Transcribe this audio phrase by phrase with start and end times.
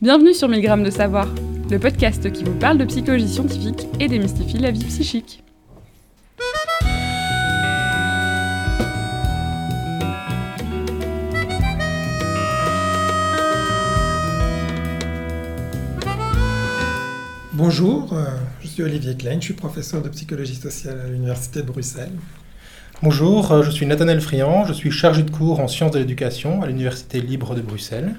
[0.00, 1.26] Bienvenue sur 1000 grammes de savoir,
[1.68, 5.42] le podcast qui vous parle de psychologie scientifique et démystifie la vie psychique.
[17.54, 18.26] Bonjour, euh,
[18.60, 22.12] je suis Olivier Klein, je suis professeur de psychologie sociale à l'Université de Bruxelles.
[23.02, 26.62] Bonjour, euh, je suis Nathanaël Friand, je suis chargé de cours en sciences de l'éducation
[26.62, 28.14] à l'Université libre de Bruxelles.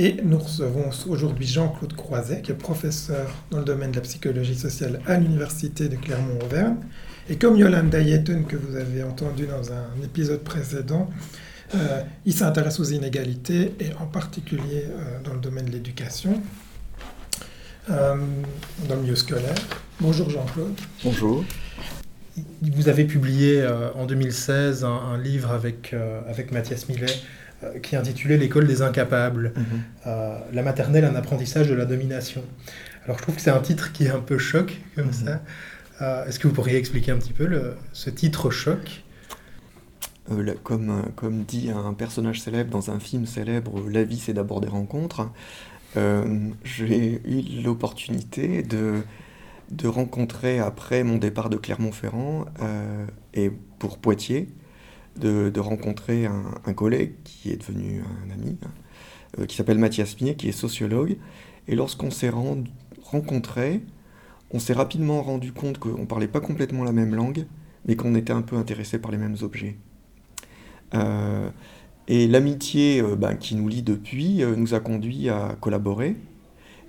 [0.00, 4.54] Et nous recevons aujourd'hui Jean-Claude Croiset, qui est professeur dans le domaine de la psychologie
[4.54, 6.76] sociale à l'Université de Clermont-Auvergne.
[7.28, 11.10] Et comme Yolanda Yeton, que vous avez entendu dans un épisode précédent,
[11.74, 16.40] euh, il s'intéresse aux inégalités et en particulier euh, dans le domaine de l'éducation,
[17.90, 18.14] euh,
[18.88, 19.56] dans le milieu scolaire.
[19.98, 20.78] Bonjour Jean-Claude.
[21.02, 21.44] Bonjour.
[22.62, 25.92] Vous avez publié en 2016 un, un livre avec,
[26.28, 27.06] avec Mathias Millet
[27.64, 29.64] euh, qui intitulé L'école des incapables, mhm.
[30.06, 32.44] euh, la maternelle, un apprentissage de la domination.
[33.04, 35.12] Alors je trouve que c'est un titre qui est un peu choc comme mhm.
[35.12, 35.42] ça.
[36.00, 39.02] Euh, est-ce que vous pourriez expliquer un petit peu le, ce titre choc?
[40.62, 44.68] Comme, comme dit un personnage célèbre dans un film célèbre, La vie c'est d'abord des
[44.68, 45.30] rencontres,
[45.96, 49.00] j'ai eu l'opportunité de,
[49.70, 52.44] de rencontrer après mon départ de Clermont-Ferrand
[53.32, 54.48] et pour Poitiers,
[55.18, 58.56] de, rencontrer un, collègue qui est devenu un ami,
[59.38, 61.16] euh, qui s'appelle Mathias Mier, qui est sociologue.
[61.66, 62.30] Et lorsqu'on s'est
[63.02, 63.82] rencontrés,
[64.50, 67.46] on s'est rapidement rendu compte qu'on ne parlait pas complètement la même langue,
[67.86, 69.76] mais qu'on était un peu intéressé par les mêmes objets.
[70.94, 71.50] Euh,
[72.06, 76.16] et l'amitié euh, ben, qui nous lie depuis nous a conduit à collaborer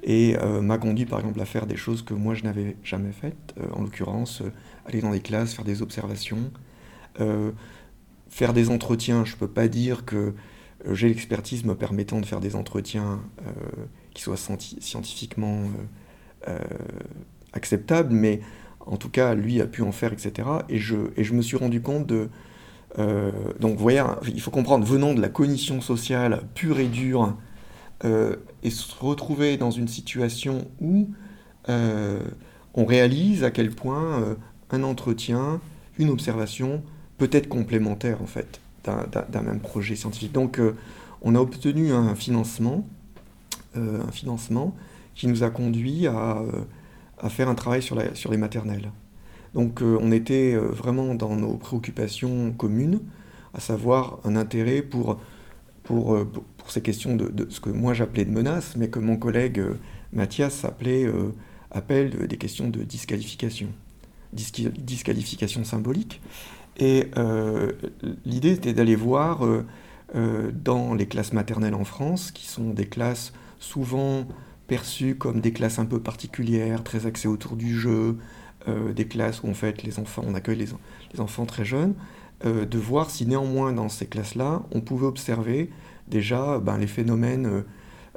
[0.01, 3.53] et m'a conduit par exemple à faire des choses que moi je n'avais jamais faites,
[3.73, 4.41] en l'occurrence
[4.85, 6.49] aller dans des classes, faire des observations,
[8.29, 10.33] faire des entretiens, je ne peux pas dire que
[10.87, 13.51] euh, j'ai l'expertise me permettant de faire des entretiens euh,
[14.13, 15.63] qui soient scientifiquement
[16.47, 16.59] euh,
[17.53, 18.41] acceptables, mais
[18.79, 20.47] en tout cas, lui a pu en faire, etc.
[20.69, 22.29] Et je, et je me suis rendu compte de...
[23.59, 27.37] donc, voyez, il faut comprendre, venant de la cognition sociale pure et dure,
[28.03, 31.09] et se retrouver dans une situation où
[31.67, 34.37] on réalise à quel point
[34.71, 35.61] un entretien,
[35.99, 36.81] une observation,
[37.19, 40.31] peut être complémentaire en fait d'un même projet scientifique.
[40.31, 40.75] Donc euh,
[41.21, 42.87] on a obtenu un financement,
[43.77, 44.75] euh, un financement
[45.13, 47.97] qui nous a conduit à, euh, faire un travail sur,
[48.31, 48.91] les maternelles.
[49.53, 53.01] Donc on était vraiment dans nos préoccupations communes,
[53.53, 55.19] à savoir un intérêt pour,
[56.67, 59.61] ces questions de, de ce que moi j'appelais de menaces, mais que mon collègue
[60.13, 61.11] Mathias appelait,
[61.71, 63.67] appelle des questions de disqualification,
[64.31, 66.21] disqualification symbolique.
[66.79, 67.73] Et euh,
[68.25, 69.65] l'idée était d'aller voir euh,
[70.15, 74.25] euh, dans les classes maternelles en France, qui sont des classes souvent
[74.67, 78.17] perçues comme des classes un peu particulières, très axées autour du jeu,
[78.95, 81.95] des classes où en fait les enfants, on accueille les, enfants très jeunes,
[82.45, 85.71] de voir si néanmoins dans ces classes-là, on pouvait observer
[86.07, 87.63] déjà ben, les phénomènes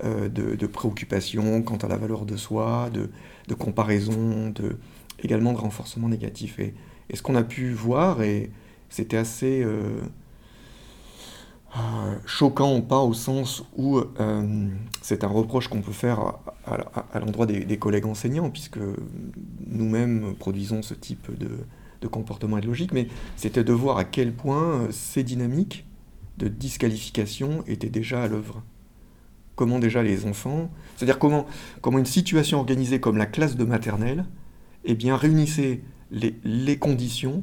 [0.05, 4.77] de, préoccupation quant à la valeur de soi, de, comparaison, de,
[5.23, 6.59] également de renforcement négatif.
[6.59, 6.75] Et,
[7.11, 8.51] et ce qu'on a pu voir, et
[8.89, 10.01] c'était assez euh,
[11.77, 14.69] euh, choquant, pas au sens où euh,
[15.01, 16.35] c'est un reproche qu'on peut faire
[16.67, 18.79] à, l'endroit des, collègues enseignants, puisque
[19.67, 24.33] nous-mêmes produisons ce type de, comportement et de logique, mais c'était de voir à quel
[24.33, 25.87] point ces dynamiques
[26.37, 28.63] de disqualification étaient déjà à l'œuvre.
[29.55, 31.47] Comment déjà les enfants, c'est-à-dire comment,
[31.81, 34.25] comment une situation organisée comme la classe de maternelle,
[34.85, 35.81] eh bien, réunissait
[36.13, 37.43] les, conditions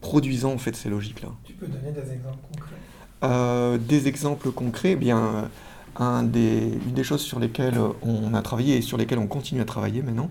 [0.00, 1.28] produisant en fait ces logiques-là.
[1.44, 2.76] Tu peux donner des exemples concrets?
[3.24, 5.50] Euh, Des exemples concrets, eh bien,
[5.96, 9.60] un des, une des choses sur lesquelles on a travaillé et sur lesquelles on continue
[9.60, 10.30] à travailler maintenant,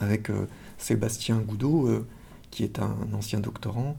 [0.00, 0.46] avec euh,
[0.78, 2.06] Sébastien Goudot, euh,
[2.50, 3.96] qui est un ancien doctorant,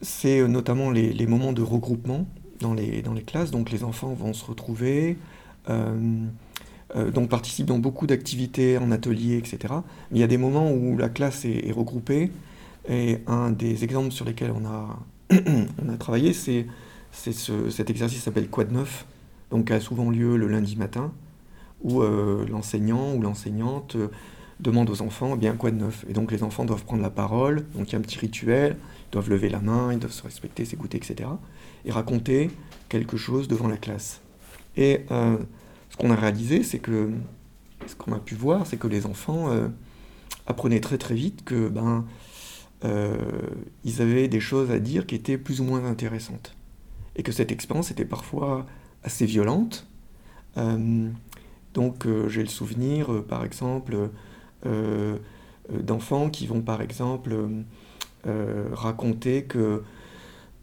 [0.00, 2.26] c'est notamment les, les, moments de regroupement
[2.60, 3.50] dans les, dans les classes.
[3.50, 5.18] Donc les enfants vont se retrouver.
[6.94, 9.74] Euh, donc participent dans beaucoup d'activités en atelier, etc.
[10.10, 12.30] Il y a des moments où la classe est, regroupée,
[12.88, 14.98] et un des exemples sur lesquels on a,
[15.98, 16.66] travaillé, c'est
[17.12, 19.06] ce, cet exercice s'appelle Quad 9,
[19.50, 21.12] donc a souvent lieu le lundi matin,
[21.82, 24.08] où euh, l'enseignant ou l'enseignante euh,
[24.60, 27.10] demande aux enfants, eh bien quoi de neuf Et donc les enfants doivent prendre la
[27.10, 28.76] parole, donc il y a un petit rituel,
[29.08, 31.30] ils doivent lever la main, ils doivent se respecter, s'écouter, etc.
[31.86, 32.50] Et raconter
[32.90, 34.20] quelque chose devant la classe.
[34.76, 35.04] Et
[35.92, 37.10] ce qu'on a réalisé, c'est que
[37.86, 39.68] ce qu'on a pu voir, c'est que les enfants euh,
[40.46, 42.06] apprenaient très très vite que ben
[42.84, 43.16] euh,
[43.84, 46.56] ils avaient des choses à dire qui étaient plus ou moins intéressantes.
[47.14, 48.66] Et que cette expérience était parfois
[49.04, 49.86] assez violente,
[51.74, 54.08] donc j'ai le souvenir, par exemple,
[55.68, 57.36] d'enfants qui vont, par exemple,
[58.24, 59.82] raconter que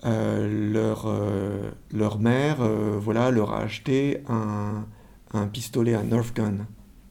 [0.03, 1.07] leur,
[1.93, 2.57] leur mère
[2.99, 4.85] voilà, leur a acheté un,
[5.33, 6.65] un pistolet à Nerf gun,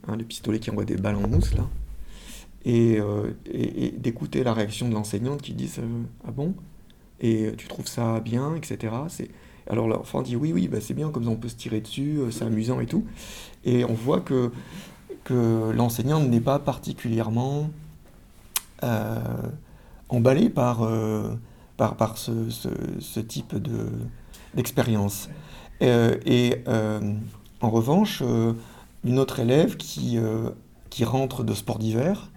[0.06, 1.68] hein, les pistolets qui envoient des balles en mousse là,
[2.64, 3.32] et, euh,
[3.96, 5.70] d'écouter la réaction de l'enseignante qui dit
[6.26, 6.54] Ah bon?
[7.20, 8.94] Et tu trouves ça bien, etc.
[9.68, 12.18] Alors l'enfant dit Oui, oui, bah, c'est bien, comme ça on peut se tirer dessus,
[12.18, 13.04] euh, c'est amusant et tout.
[13.64, 14.50] Et on voit que,
[15.24, 17.70] que l'enseignante n'est pas particulièrement
[18.82, 19.18] euh,
[20.08, 20.88] emballée par,
[21.76, 23.54] par, par ce, ce, type
[24.54, 25.28] d'expérience.
[25.80, 26.64] et
[27.60, 28.52] en revanche, euh,
[29.04, 30.50] une autre élève qui, euh,
[30.90, 32.30] qui rentre de sport d'hiver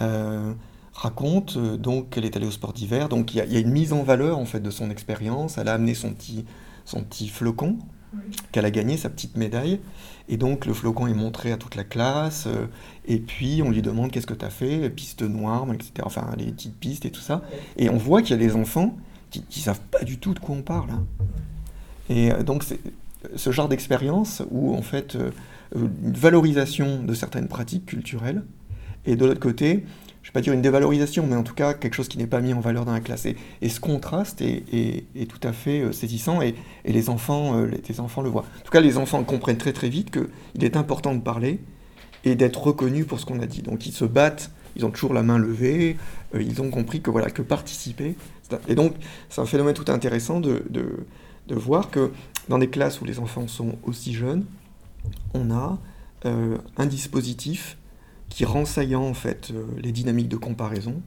[0.00, 0.52] euh,
[0.94, 3.08] raconte donc qu'elle est allée au sport d'hiver.
[3.08, 5.58] Donc il y, a une mise en valeur en fait de son expérience.
[5.58, 6.44] Elle a amené son petit,
[6.84, 7.78] son petit flocon
[8.50, 9.80] qu'elle a gagné, sa petite médaille.
[10.28, 12.48] Et donc le flocon est montré à toute la classe.
[13.06, 15.92] et puis on lui demande qu'est-ce que tu as fait, piste noire, etc.
[16.04, 17.42] Enfin les petites pistes et tout ça.
[17.76, 18.96] Et on voit qu'il y a des enfants
[19.30, 20.90] qui ne savent pas du tout de quoi on parle.
[20.90, 21.04] Hein.
[22.08, 22.80] Et donc c'est
[23.36, 25.30] ce genre d'expérience où en fait euh,
[25.74, 28.42] une valorisation de certaines pratiques culturelles
[29.06, 29.84] et de l'autre côté,
[30.22, 32.26] je ne vais pas dire une dévalorisation, mais en tout cas quelque chose qui n'est
[32.26, 33.26] pas mis en valeur dans la classe.
[33.26, 38.22] Et, ce contraste est, tout à fait euh, saisissant et, les, enfants, euh, les, enfants
[38.22, 38.44] le voient.
[38.60, 41.60] En tout cas, les enfants comprennent très très vite qu'il est important de parler
[42.24, 43.62] et d'être reconnu pour ce qu'on a dit.
[43.62, 45.96] Donc ils se battent, ils ont toujours la main levée,
[46.38, 48.14] ils ont compris que voilà que participer.
[48.68, 48.94] Et donc
[49.30, 50.62] c'est un phénomène tout intéressant de
[51.54, 52.10] voir que
[52.48, 54.44] dans des classes où les enfants sont aussi jeunes,
[55.34, 55.78] on a
[56.26, 57.78] euh, un dispositif
[58.28, 61.02] qui rend saillant en fait euh, les dynamiques de comparaison,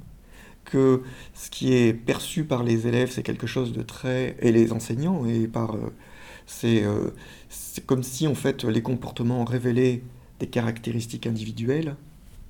[0.66, 1.04] que
[1.34, 5.26] ce qui est perçu par les élèves c'est quelque chose de très et les enseignants
[5.26, 7.14] et par euh,
[7.50, 10.02] c'est comme si en fait les comportements révélaient
[10.40, 11.96] des caractéristiques individuelles,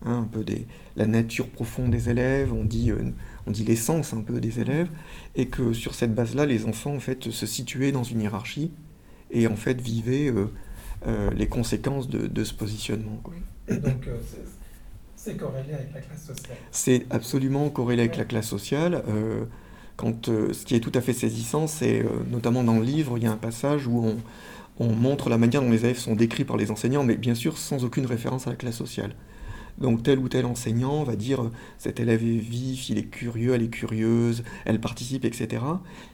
[0.06, 2.92] hein, un peu des, la nature profonde des élèves, on dit
[3.48, 4.90] on dit l'essence un peu des élèves,
[5.36, 8.72] et que sur cette base-là, les enfants en fait se situaient dans une hiérarchie
[9.32, 10.48] et en fait vivaient euh,
[11.08, 13.22] euh, les conséquences de, ce positionnement.
[13.70, 14.18] donc euh,
[15.16, 16.58] c'est corrélé avec la classe sociale.
[16.72, 19.04] C'est absolument corrélé avec la classe sociale.
[19.96, 23.28] quand, ce qui est tout à fait saisissant, c'est notamment dans le livre, il y
[23.28, 24.18] a un passage où on,
[24.80, 27.58] on montre la manière dont les élèves sont décrits par les enseignants, mais bien sûr
[27.58, 29.16] sans aucune référence à la classe sociale.
[29.80, 33.64] Donc tel ou tel enseignant va dire cet élève est vif, il est curieux, elle
[33.64, 35.48] est curieuse, elle participe, etc.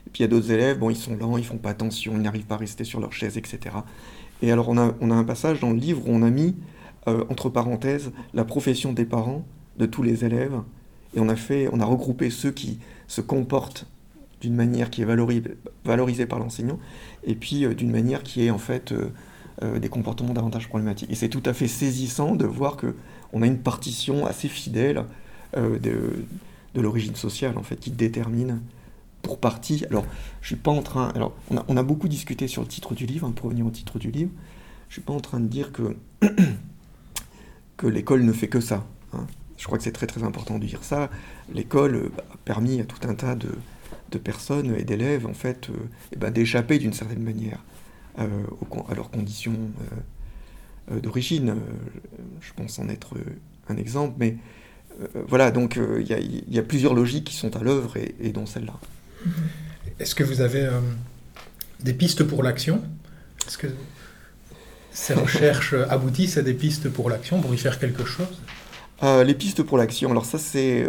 [0.06, 2.12] Et puis il y a d'autres élèves, bon, ils sont lents, ils font pas attention,
[2.14, 3.76] ils n'arrivent pas à rester sur leur chaise, etc.
[4.42, 6.56] Et alors on a, on a un passage dans le livre où on a mis
[7.06, 9.46] euh, entre parenthèses la profession des parents
[9.78, 10.60] de tous les élèves
[11.14, 12.78] et on a fait, on a regroupé ceux qui
[13.08, 13.86] se comportent
[14.40, 16.78] d'une manière qui est valorisée, par l'enseignant
[17.24, 18.92] et puis euh, d'une manière qui est en fait
[19.62, 21.10] euh, des comportements davantage problématiques.
[21.10, 22.94] Et c'est tout à fait saisissant de voir que
[23.32, 25.04] on a une partition assez fidèle
[25.56, 26.24] euh, de,
[26.74, 28.60] l'origine sociale, en fait, qui détermine
[29.22, 29.84] pour partie.
[29.86, 30.04] Alors,
[30.40, 31.08] je suis pas en train.
[31.14, 33.98] Alors, on a, beaucoup discuté sur le titre du livre, hein, pour revenir au titre
[33.98, 34.30] du livre.
[34.88, 35.96] Je suis pas en train de dire que,
[37.82, 38.86] l'école ne fait que ça.
[39.12, 39.26] Hein.
[39.56, 41.10] Je crois que c'est très très important de dire ça.
[41.52, 43.50] L'école euh, a permis à tout un tas de,
[44.18, 45.74] personnes et d'élèves, en fait, euh,
[46.12, 47.64] eh ben, d'échapper d'une certaine manière
[48.16, 49.56] à leurs conditions
[50.98, 51.50] d'origine.
[51.50, 51.54] Euh,
[52.40, 53.14] je pense en être
[53.68, 54.36] un exemple, mais
[55.00, 56.06] euh, voilà, donc il
[56.48, 58.78] y, a plusieurs logiques qui sont à l'œuvre et, dont celle-là.
[59.98, 60.68] Est-ce que vous avez
[61.80, 62.82] des pistes pour l'action?
[63.46, 63.68] Est-ce que
[64.90, 68.40] ces recherches aboutissent à des pistes pour l'action, pour y faire quelque chose?
[69.02, 70.86] Les pistes pour l'action, alors ça c'est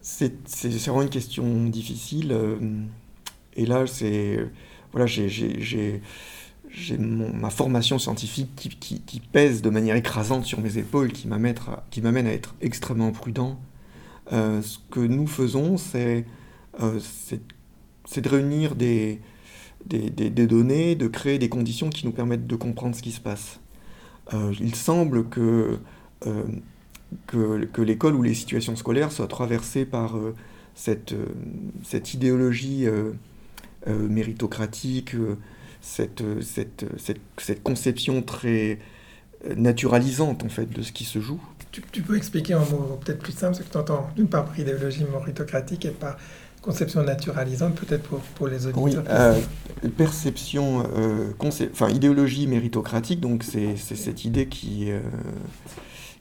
[0.00, 2.36] c'est vraiment une question difficile.
[3.56, 4.38] et là, c'est
[4.92, 6.02] voilà, j'ai
[6.72, 12.32] j'ai ma formation scientifique qui, pèse de manière écrasante sur mes épaules, qui m'amène à,
[12.32, 13.60] être extrêmement prudent.
[14.32, 16.24] Euh, ce que nous faisons, c'est
[16.80, 16.98] euh,
[18.16, 19.20] de réunir des,
[19.86, 23.60] des, données, de créer des conditions qui nous permettent de comprendre ce qui se passe.
[24.32, 25.78] Euh, il semble que,
[27.26, 30.16] que, que l'école ou les situations scolaires soient traversées par
[30.74, 31.14] cette,
[31.84, 32.86] cette idéologie
[33.86, 35.14] méritocratique
[35.82, 36.86] cette, cette,
[37.36, 38.78] cette, conception très
[39.44, 41.40] euh, naturalisante en fait de ce qui se joue.
[41.72, 44.58] Tu, peux expliquer en mot peut-être plus simple ce que tu entends d'une part par
[44.58, 46.18] idéologie méritocratique et par
[46.60, 49.40] conception naturalisante peut-être pour, pour les auditeurs Oui, euh,
[49.96, 54.90] perception, euh, enfin idéologie méritocratique, donc c'est cette idée qui,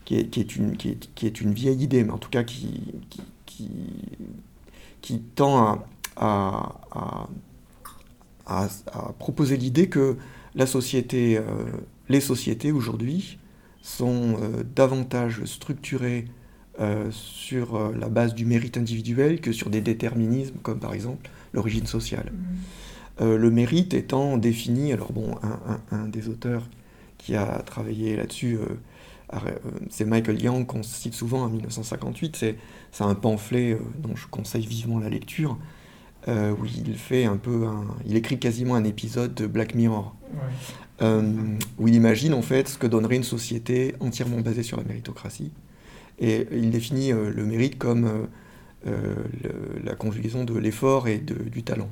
[0.05, 2.29] qui, est, qui, est une, qui, est, qui, est, une vieille idée, mais en tout
[2.29, 2.81] cas qui,
[3.45, 3.69] qui,
[5.01, 7.27] qui, tend à, à, à
[8.45, 8.67] à,
[9.19, 10.17] proposer l'idée que
[10.55, 11.39] la société,
[12.09, 13.39] les sociétés aujourd'hui
[13.81, 14.37] sont
[14.75, 16.25] davantage structurées
[17.11, 22.31] sur la base du mérite individuel que sur des déterminismes comme par exemple l'origine sociale.
[23.19, 23.35] Mmh.
[23.35, 25.35] le mérite étant défini, alors bon,
[25.91, 26.67] un, des auteurs
[27.17, 28.57] qui a travaillé là-dessus,
[29.89, 32.57] c'est Michael Young qu'on cite souvent en 1958, c'est
[32.99, 35.57] un pamphlet dont je conseille vivement la lecture,
[36.27, 37.65] euh, où il fait un peu
[38.05, 40.15] il écrit quasiment un épisode de Black Mirror,
[41.01, 41.21] euh,
[41.79, 45.51] où il imagine en fait ce que donnerait une société entièrement basée sur la méritocratie,
[46.19, 48.27] et il définit euh, le mérite comme
[49.83, 51.89] la conjugaison de l'effort et du talent.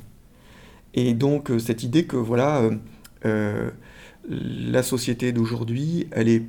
[0.96, 2.68] Et donc cette idée que voilà,
[4.28, 6.44] la société d'aujourd'hui, elle est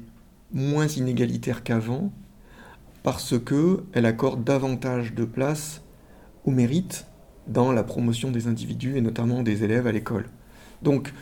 [0.52, 2.10] moins inégalitaire qu'avant
[3.02, 5.82] parce que elle accorde davantage de place
[6.46, 7.06] au mérite
[7.50, 10.26] dans la promotion des individus et notamment des élèves à l'école.
[10.82, 11.12] Donc,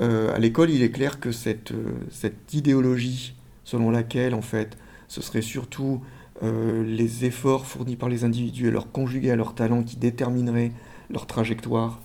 [0.00, 4.76] euh, à l'école, il est clair que cette, euh, cette, idéologie selon laquelle, en fait,
[5.08, 6.02] ce serait surtout
[6.42, 10.72] euh, les efforts fournis par les individus et leur conjugués à leur talent qui détermineraient
[11.10, 12.00] leur trajectoire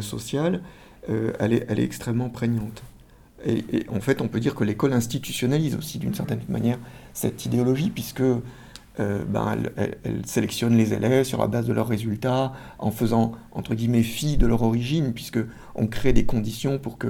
[0.00, 0.60] sociale,
[1.06, 2.82] elle est, elle, est, extrêmement prégnante.
[3.46, 6.78] Et, et, en fait, on peut dire que l'école institutionnalise aussi d'une certaine manière
[7.12, 8.24] cette idéologie, puisque
[9.00, 13.74] euh, ben, elle, sélectionne les élèves sur la base de leurs résultats, en faisant, entre
[13.74, 15.38] guillemets, fi de leur origine, puisque
[15.74, 17.06] on crée des conditions pour que,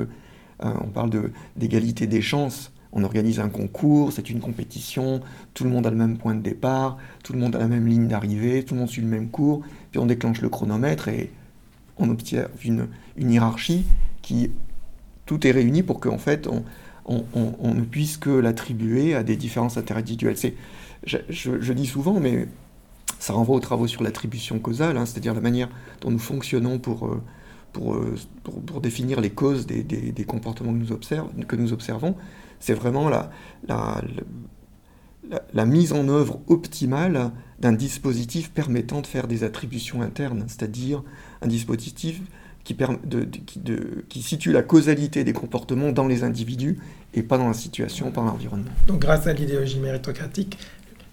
[0.65, 1.11] euh, on parle
[1.57, 5.21] d'égalité des chances, on organise un concours, c'est une compétition,
[5.55, 7.87] tout le monde a le même point de départ, tout le monde a la même
[7.87, 11.31] ligne d'arrivée, tout le monde suit le même cours, puis on déclenche le chronomètre et
[11.99, 13.85] on obtient une, une hiérarchie
[14.23, 14.51] qui,
[15.27, 16.65] tout est réuni pour qu'en fait, on,
[17.09, 20.37] on, ne puisse que l'attribuer à des différences interindividuelles.
[21.05, 22.49] Je, dis souvent, mais
[23.19, 25.69] ça renvoie aux travaux sur l'attribution causale, hein, c'est-à-dire la manière
[26.01, 27.23] dont nous fonctionnons pour, euh,
[27.77, 32.17] euh, pour, pour, définir les causes des, des, comportements que nous, observons.
[32.61, 33.31] C'est vraiment la,
[33.69, 34.03] la,
[35.53, 41.03] la, mise en œuvre optimale d'un dispositif permettant de faire des attributions internes, c'est-à-dire
[41.43, 42.21] un dispositif
[42.65, 46.79] qui, de, qui, de, qui, situe la causalité des comportements dans les individus
[47.15, 48.71] et pas dans la situation, pas dans l'environnement.
[48.87, 50.59] Donc grâce à l'idéologie méritocratique,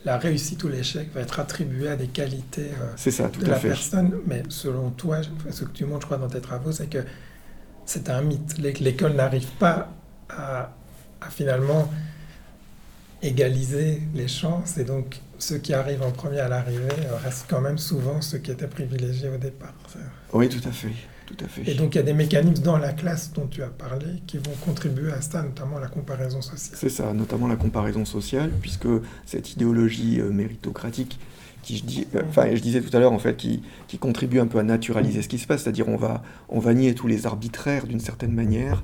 [0.06, 4.20] la réussite ou l'échec va être attribué à des qualités euh, de la personne.
[4.28, 5.18] Mais selon toi,
[5.50, 7.04] ce que tu montres, je crois, dans tes travaux, c'est que
[7.86, 8.58] c'est un mythe.
[8.80, 9.90] L'école n'arrive pas
[10.30, 10.72] à,
[11.32, 11.92] finalement
[13.24, 14.78] égaliser les chances.
[14.78, 18.38] Et donc, ceux qui arrivent en premier à l'arrivée euh, restent quand même souvent ceux
[18.38, 19.74] qui étaient privilégiés au départ.
[20.34, 20.92] Oui, tout à fait.
[21.26, 21.70] Tout à fait.
[21.70, 24.38] Et donc il y a des mécanismes dans la classe dont tu as parlé qui
[24.38, 26.78] vont contribuer à ça, notamment la comparaison sociale.
[26.80, 28.88] C'est ça, notamment la comparaison sociale, puisque
[29.26, 31.20] cette idéologie euh, méritocratique
[31.64, 34.40] qui je, dis, euh, enfin, je disais tout à l'heure en fait, qui, qui, contribue
[34.40, 37.08] un peu à naturaliser ce qui se passe, c'est-à-dire on va, on va nier tous
[37.08, 38.84] les arbitraires d'une certaine manière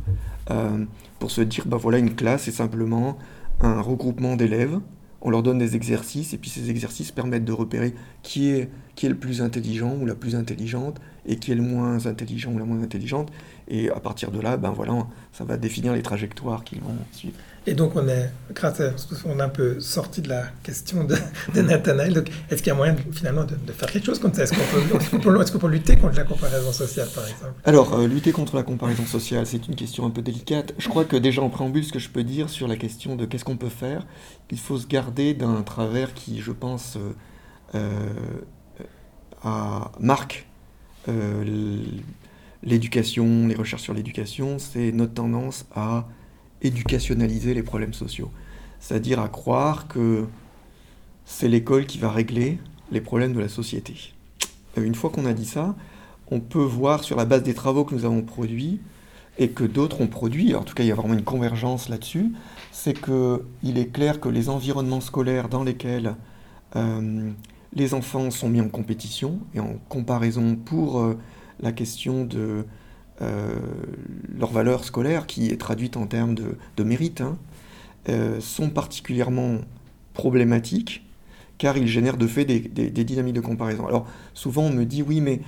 [0.49, 0.83] euh,
[1.19, 3.19] pour se dire, ben voilà, une classe c'est simplement
[3.59, 4.79] un regroupement d'élèves,
[5.21, 9.05] on leur donne des exercices et puis ces exercices permettent de repérer qui est, qui
[9.05, 12.57] est le plus intelligent ou la plus intelligente et qui est le moins intelligent ou
[12.57, 13.31] la moins intelligente.
[13.67, 17.35] Et à partir de là, ben voilà, ça va définir les trajectoires qu'ils vont suivre.
[17.67, 18.91] Et donc on est, grâce à,
[19.25, 21.15] on a un peu sorti de la question de,
[21.53, 22.13] de Nathanaël.
[22.13, 24.43] Donc est-ce qu'il y a moyen finalement de, faire quelque chose contre ça?
[24.43, 27.53] Est-ce qu'on peut, est peut, lutter contre la comparaison sociale, par exemple?
[27.63, 30.73] Alors euh, lutter contre la comparaison sociale, c'est une question un peu délicate.
[30.79, 33.25] Je crois que déjà en préambule, ce que je peux dire sur la question de
[33.25, 34.07] qu'est-ce qu'on peut faire,
[34.49, 36.97] il faut se garder d'un travers qui, je pense,
[37.75, 38.09] euh,
[39.45, 40.47] euh, marque
[42.63, 46.07] l'éducation, les recherches sur l'éducation, c'est notre tendance à
[46.61, 48.31] éducationnaliser les problèmes sociaux.
[48.79, 50.25] C'est-à-dire à croire que
[51.25, 52.59] c'est l'école qui va régler
[52.91, 54.13] les problèmes de la société.
[54.77, 55.75] Euh, une fois qu'on a dit ça,
[56.29, 58.79] on peut voir sur la base des travaux que nous avons produits
[59.37, 62.31] et que d'autres ont produits, en tout cas il y a vraiment une convergence là-dessus,
[62.71, 66.15] c'est qu'il est clair que les environnements scolaires dans lesquels
[66.75, 67.31] euh,
[67.73, 71.17] les enfants sont mis en compétition et en comparaison pour euh,
[71.61, 72.65] la question de
[74.37, 77.37] leur valeur scolaire, qui est traduite en termes de, mérite, hein,
[78.09, 79.59] euh, sont particulièrement
[80.13, 81.03] problématiques
[81.57, 82.59] car ils génèrent de fait des,
[82.89, 83.85] dynamiques de comparaison.
[83.85, 85.41] Alors souvent on me dit oui mais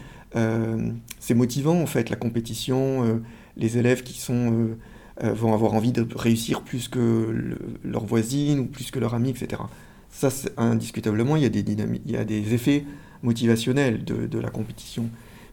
[1.20, 3.22] c'est motivant en fait la compétition,
[3.58, 4.75] les élèves qui sont,
[5.22, 9.63] vont avoir envie de réussir plus que leur voisine ou plus que leur ami, etc.
[10.12, 12.86] Ça, indiscutablement, il y, a des il y a des effets
[13.24, 15.10] motivationnels de, la compétition.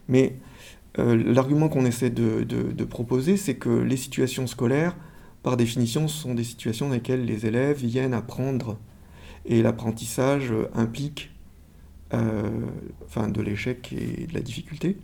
[0.07, 0.50] Mais euh,
[0.97, 4.95] l'argument qu'on essaie de, proposer, c'est que les situations scolaires,
[5.43, 8.77] par définition, sont des situations dans lesquelles les élèves viennent apprendre.
[9.45, 11.31] Et l'apprentissage implique
[12.13, 12.49] euh,
[13.05, 14.97] enfin, de l'échec et de la difficulté.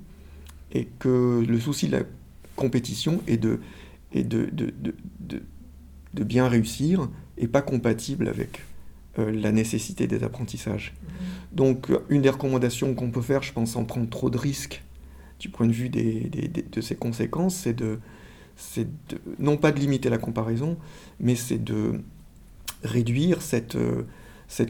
[0.74, 2.04] Et que le souci de la
[2.56, 3.62] compétition est de,
[4.14, 5.42] et de, de, de,
[6.14, 8.62] de, bien réussir est pas compatible avec
[9.18, 10.94] euh, la nécessité des apprentissages.
[10.94, 11.56] Mm-hmm.
[11.56, 14.84] Donc une des recommandations qu'on peut faire, je pense, sans prendre trop de risques
[15.40, 18.00] du point de vue de ses conséquences, c'est de,
[19.40, 20.78] non pas de limiter la comparaison,
[21.20, 22.02] mais c'est de
[22.84, 24.04] réduire cette, euh,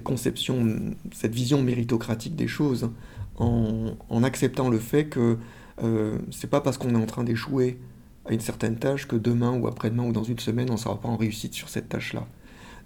[0.04, 2.90] conception, cette vision méritocratique des choses,
[3.38, 5.38] en, en acceptant le fait que
[5.84, 7.78] euh, c'est pas parce qu'on est en train d'échouer
[8.26, 11.00] à une certaine tâche que demain ou après-demain ou dans une semaine, on ne sera
[11.00, 12.28] pas en réussite sur cette tâche-là.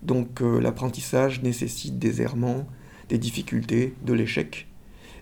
[0.04, 2.68] Donc euh, l'apprentissage nécessite des errements,
[3.10, 4.68] des difficultés, de l'échec,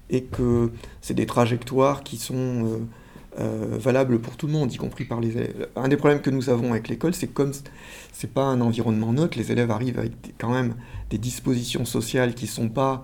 [0.10, 2.78] et que c'est des trajectoires qui sont euh,
[3.40, 5.70] euh, valables pour tout le monde, y compris par les élèves.
[5.76, 7.52] Un des problèmes que nous avons avec l'école, c'est comme
[8.14, 10.76] c'est pas un environnement neutre, les élèves arrivent avec quand même
[11.10, 13.04] des dispositions sociales qui sont pas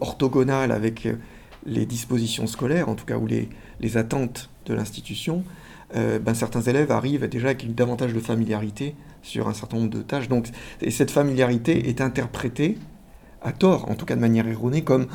[0.00, 1.06] orthogonales avec
[1.66, 3.48] les dispositions scolaires, en tout cas, ou les,
[3.80, 5.44] les attentes de l'institution.
[5.96, 10.02] Euh, ben, certains élèves arrivent déjà avec davantage de familiarité sur un certain nombre de
[10.02, 10.28] tâches.
[10.28, 10.48] Donc,
[10.82, 12.76] et cette familiarité est interprétée,
[13.42, 15.06] à tort, en tout cas de manière erronée, comme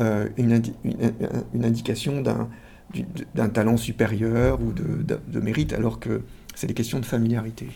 [0.00, 6.22] euh, une, une, indication d'un talent supérieur ou de, mérite, alors que
[6.54, 7.68] c'est des questions de familiarité.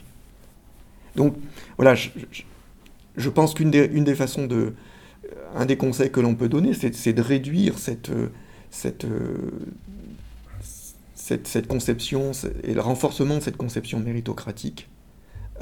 [1.16, 1.34] Donc,
[1.76, 4.74] voilà, je, pense qu'une des, façons de.
[5.56, 8.10] Un des conseils que l'on peut donner, c'est de réduire cette,
[11.66, 12.32] conception
[12.62, 14.88] et le renforcement de cette conception méritocratique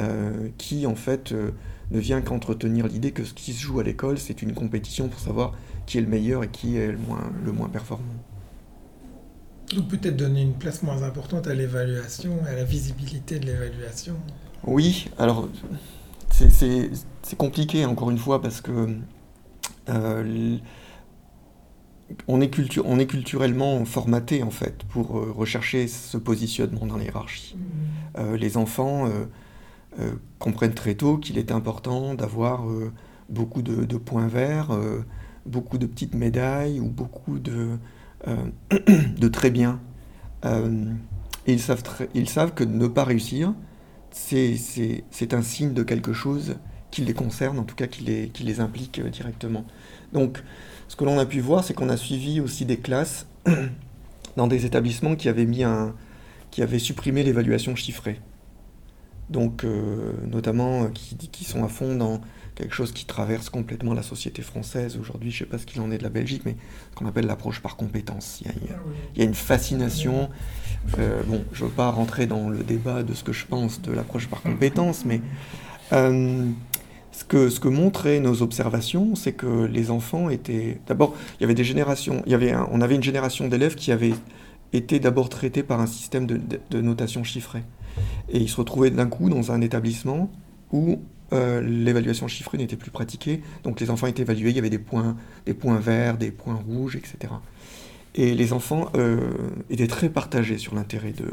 [0.01, 1.53] euh, qui en fait euh,
[1.91, 5.21] ne vient qu'entretenir l'idée que ce qui se joue à l'école c'est une compétition pour
[5.21, 5.53] savoir
[5.87, 8.05] qui est le meilleur et qui est le moins, le moins performant.
[9.77, 14.17] Ou peut-être donner une place moins importante à l'évaluation, à la visibilité de l'évaluation.
[14.67, 15.49] Oui, alors
[16.31, 16.91] c'est
[17.37, 18.97] compliqué encore une fois parce que
[19.89, 20.59] euh,
[22.29, 27.57] on est, on est culturellement formaté en fait pour rechercher ce positionnement dans l'hierarchie.
[27.57, 27.95] Mmh.
[28.19, 29.25] Euh, les enfants euh,
[30.39, 32.65] comprennent très tôt qu'il est important d'avoir
[33.29, 34.77] beaucoup de, points verts,
[35.47, 37.79] beaucoup de petites médailles ou beaucoup de,
[38.71, 39.81] de très bien.
[41.47, 41.83] ils savent,
[42.15, 43.55] ils savent que ne pas réussir,
[44.11, 46.57] c'est un signe de quelque chose
[46.91, 49.65] qui les concerne, en tout cas qui les, qui les implique directement.
[50.13, 50.43] Donc,
[50.87, 53.27] ce que l'on a pu voir, c'est qu'on a suivi aussi des classes
[54.37, 55.95] dans des établissements qui avaient, mis un,
[56.53, 58.21] qui avaient supprimé l'évaluation chiffrée.
[59.31, 62.21] Donc, euh, notamment, euh, qui, sont à fond dans
[62.55, 65.31] quelque chose qui traverse complètement la société française aujourd'hui.
[65.31, 66.57] Je ne sais pas ce qu'il en est de la Belgique, mais
[66.91, 68.43] ce qu'on appelle l'approche par compétence.
[68.43, 70.29] Il y, a, une fascination.
[70.99, 73.81] Euh, bon, je ne veux pas rentrer dans le débat de ce que je pense
[73.83, 75.21] de l'approche par compétence, mais
[75.91, 80.81] ce que, ce montraient nos observations, c'est que les enfants étaient.
[80.87, 82.23] D'abord, il y avait des générations.
[82.27, 84.15] Il y avait on avait une génération d'élèves qui avaient
[84.77, 87.63] été d'abord traités par un système de, notation chiffrée.
[88.29, 90.31] Et ils se retrouvaient d'un coup dans un établissement
[90.73, 91.01] où
[91.33, 93.43] euh, l'évaluation chiffrée n'était plus pratiquée.
[93.63, 96.55] Donc les enfants étaient évalués, il y avait des points, des points verts, des points
[96.55, 97.33] rouges, etc.
[98.15, 99.33] Et les enfants euh,
[99.71, 101.27] étaient très partagés sur l'intérêt de.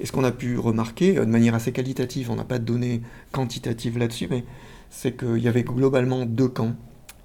[0.00, 2.64] Et ce qu'on a pu remarquer, euh, de manière assez qualitative, on n'a pas de
[2.64, 3.00] données
[3.32, 4.44] quantitatives là-dessus, mais
[4.90, 6.74] c'est qu'il y avait globalement deux camps.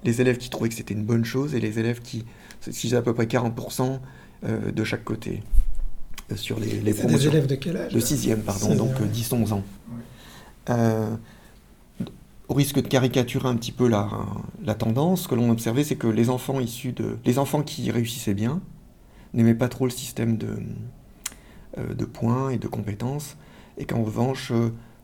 [0.04, 2.24] Les élèves qui trouvaient que c'était une bonne chose et les élèves qui,
[2.60, 3.98] si à peu près 40%
[4.44, 5.42] euh, de chaque côté
[6.36, 9.52] sur les, les des élèves de quel âge De 6e, pardon, donc 10-11
[10.68, 11.18] euh, ans.
[12.48, 14.08] au risque de caricaturer un petit peu la,
[14.64, 17.18] la tendance, ce que l'on observait, c'est que les enfants issus de.
[17.24, 18.60] Les enfants qui réussissaient bien
[19.34, 20.58] n'aimaient pas trop le système de,
[21.78, 23.36] de points et de compétences,
[23.78, 24.52] et qu'en revanche,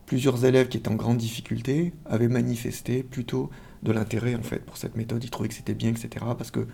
[0.05, 3.51] plusieurs élèves qui étaient en grande difficulté avaient manifesté plutôt
[3.83, 5.23] de l'intérêt en fait pour cette méthode.
[5.23, 6.25] Ils trouvaient que c'était bien, etc.
[6.37, 6.67] Parce que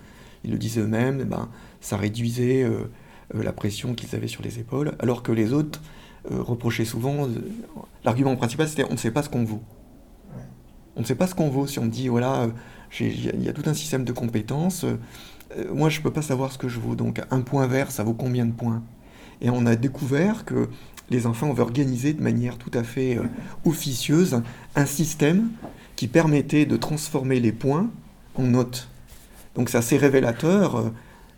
[0.45, 1.49] ils le disaient eux-mêmes, eh ben,
[1.81, 2.83] ça réduisait euh, euh,
[3.33, 5.81] la pression qu'ils avaient sur les épaules, alors que les autres
[6.31, 7.27] euh, reprochaient souvent.
[8.03, 9.63] L'argument principal, c'était on ne sait pas ce qu'on vaut.
[10.95, 12.47] On ne sait pas ce qu'on vaut si on dit voilà,
[12.99, 14.85] il y, a tout un système de compétences.
[15.73, 16.95] moi, je ne peux pas savoir ce que je vaux.
[16.95, 18.81] Donc, un point vert, ça vaut combien de points?
[19.41, 20.69] Et on a découvert que
[21.09, 23.23] les enfants ont organisé de manière tout à fait euh,
[23.65, 24.41] officieuse
[24.75, 25.49] un système
[25.95, 27.89] qui permettait de transformer les points
[28.35, 28.89] en notes.
[29.55, 30.89] Donc c'est assez révélateur euh,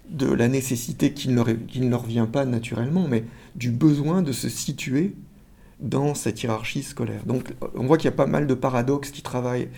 [0.10, 4.50] de la nécessité qu'il ne, ne leur vient pas naturellement, mais du besoin de se
[4.50, 5.14] situer
[5.80, 7.26] dans cette hiérarchie scolaire.
[7.26, 9.70] Donc on voit qu'il y a pas mal de paradoxes qui travaillent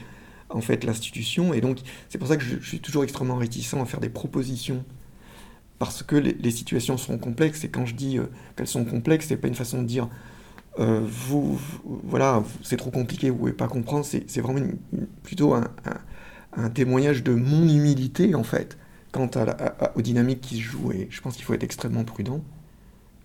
[0.50, 3.86] en fait l'institution, et donc c'est pour ça que je, suis toujours extrêmement réticent à
[3.86, 4.84] faire des propositions
[5.78, 7.64] parce que les, situations sont complexes.
[7.64, 10.10] Et quand je dis euh, qu'elles sont complexes, c'est pas une façon de dire
[10.78, 11.60] euh, vous,
[12.04, 14.06] voilà, c'est trop compliqué, vous pouvez pas comprendre.
[14.06, 14.66] C'est vraiment
[15.24, 15.64] plutôt un,
[16.74, 18.78] témoignage de mon humilité en fait
[19.12, 20.92] quant à, aux dynamiques qui se jouent.
[20.92, 22.42] Et je pense qu'il faut être extrêmement prudent.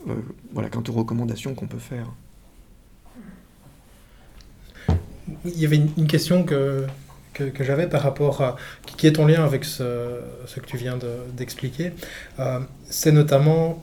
[0.09, 0.15] Euh,
[0.53, 2.07] voilà, quant aux recommandations qu'on peut faire.
[5.45, 6.87] il y avait une, question que,
[7.33, 8.57] que, j'avais par rapport à.
[8.97, 10.21] qui est ton lien avec ce,
[10.55, 10.99] que tu viens
[11.37, 11.93] d'expliquer.
[12.39, 13.83] Euh, c'est notamment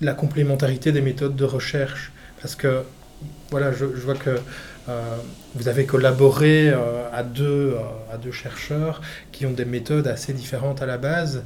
[0.00, 2.12] la complémentarité des méthodes de recherche.
[2.40, 2.82] Parce que,
[3.50, 4.38] voilà, je, vois que
[4.86, 7.76] vous avez collaboré euh, à, deux,
[8.12, 11.44] à deux chercheurs qui ont des méthodes assez différentes à la base.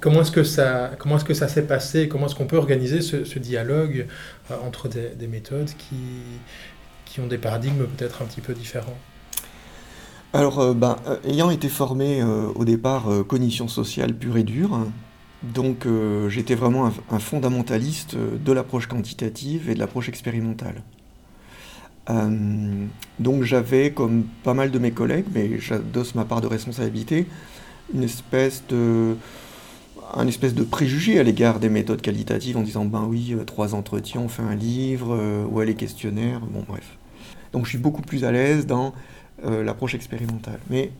[0.00, 2.08] Comment est-ce que ça, comment est-ce que ça s'est passé?
[2.08, 4.06] Comment est-ce qu'on peut organiser ce, dialogue
[4.64, 5.96] entre des, des, méthodes qui,
[7.04, 8.96] qui ont des paradigmes peut-être un petit peu différents?
[10.36, 14.78] Alors, euh, ben, euh, ayant été formé euh, au départ cognition sociale pure et dure,
[15.42, 15.86] donc
[16.28, 20.82] j'étais vraiment un, fondamentaliste de l'approche quantitative et de l'approche expérimentale.
[22.08, 27.26] Donc j'avais, comme pas mal de mes collègues, mais j'adosse ma part de responsabilité,
[27.92, 29.16] une espèce de
[30.14, 34.20] un espèce de préjugé à l'égard des méthodes qualitatives en disant ben oui, trois entretiens,
[34.20, 36.96] on fait un livre, ou les questionnaires, bon bref.
[37.52, 38.92] Donc je suis beaucoup plus à l'aise dans
[39.44, 40.60] euh, l'approche expérimentale.
[40.70, 40.90] Mais,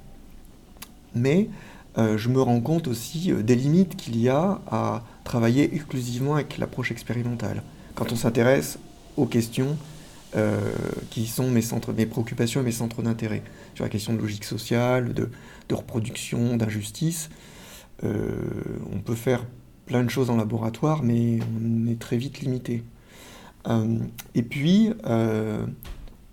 [1.14, 1.49] mais
[1.97, 6.35] euh, je me rends compte aussi euh, des limites qu'il y a à travailler exclusivement
[6.35, 7.62] avec l'approche expérimentale.
[7.95, 8.79] Quand on s'intéresse
[9.16, 9.79] aux questions
[11.11, 13.42] qui sont mes, centres, mes préoccupations et mes centres d'intérêt,
[13.75, 15.31] sur la question de logique sociale, de,
[15.70, 17.31] reproduction, d'injustice,
[18.03, 19.44] on peut faire
[19.87, 22.83] plein de choses en laboratoire, mais on est très vite limité.
[24.35, 24.92] et puis,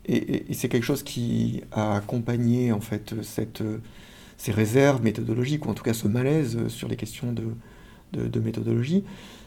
[0.06, 3.64] et, c'est quelque chose qui a accompagné en fait cette,
[4.38, 7.46] ces réserves méthodologiques, ou en tout cas ce malaise sur les questions de,
[8.14, 9.04] de, méthodologie,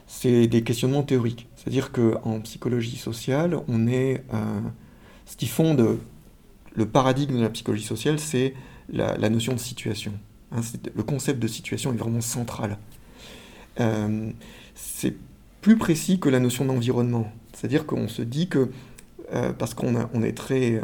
[0.07, 1.47] c'est des questionnements théoriques.
[1.55, 4.23] C'est-à-dire qu'en psychologie sociale, on est.
[4.33, 4.61] Euh,
[5.25, 5.97] ce qui fonde
[6.73, 8.53] le paradigme de la psychologie sociale, c'est
[8.89, 10.13] la, notion de situation.
[10.53, 10.61] Hein,
[10.95, 12.77] le concept de situation est vraiment central.
[13.81, 14.31] Euh,
[14.73, 15.15] c'est
[15.61, 17.29] plus précis que la notion d'environnement.
[17.51, 18.69] C'est-à-dire qu'on se dit que
[19.33, 20.81] euh, parce qu'on on est très euh,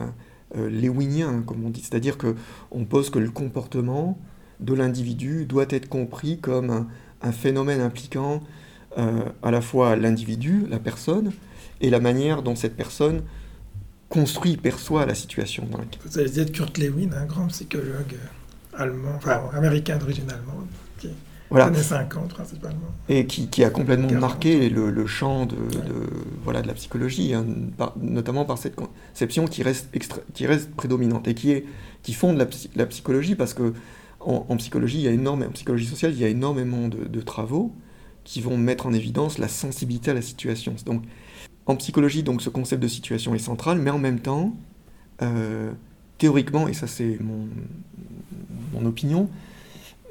[0.57, 4.17] euh, léwinien, comme on dit, c'est-à-dire qu'on pose que le comportement
[4.59, 6.87] de l'individu doit être compris comme
[7.21, 8.41] un, phénomène impliquant
[8.97, 11.31] à la fois l'individu, la personne,
[11.81, 13.21] et la manière dont cette personne
[14.09, 15.99] construit, perçoit la situation dans laquelle.
[16.05, 18.15] Vous avez dit Kurt Lewin, un grand psychologue
[18.73, 20.67] allemand, enfin américain d'origine allemande,
[20.99, 21.09] qui
[21.53, 21.65] voilà.
[21.67, 22.87] années 50 principalement.
[23.09, 25.55] Et qui, a complètement marqué le, champ de,
[26.43, 27.45] voilà, de la psychologie, hein,
[28.01, 29.89] notamment par cette conception qui reste,
[30.33, 31.65] qui reste prédominante et qui, est,
[32.01, 32.37] qui fonde
[32.75, 33.73] la, psychologie parce que
[34.19, 37.71] en, psychologie, il y a énormément, en psychologie sociale, il y a énormément de, travaux
[38.23, 40.75] qui vont mettre en évidence la sensibilité à la situation.
[40.85, 41.03] Donc,
[41.65, 44.55] en psychologie, donc, ce concept de situation est central, mais en même temps,
[45.21, 45.71] euh,
[46.17, 47.47] théoriquement, et ça c'est mon,
[48.73, 49.29] mon opinion,